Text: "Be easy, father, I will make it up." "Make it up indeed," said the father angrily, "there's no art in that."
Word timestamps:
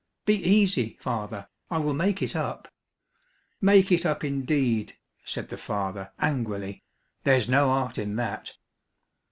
"Be 0.25 0.33
easy, 0.33 0.97
father, 0.99 1.47
I 1.69 1.77
will 1.77 1.93
make 1.93 2.23
it 2.23 2.35
up." 2.35 2.67
"Make 3.61 3.91
it 3.91 4.03
up 4.03 4.23
indeed," 4.23 4.97
said 5.23 5.49
the 5.49 5.57
father 5.59 6.11
angrily, 6.17 6.81
"there's 7.23 7.47
no 7.47 7.69
art 7.69 7.99
in 7.99 8.15
that." 8.15 8.55